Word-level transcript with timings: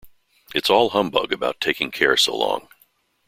It's 0.55 0.71
all 0.71 0.89
humbug 0.89 1.31
about 1.31 1.61
taking 1.61 1.91
care 1.91 2.17
so 2.17 2.35
long. 2.35 2.69